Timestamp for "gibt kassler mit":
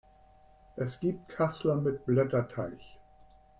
0.99-2.07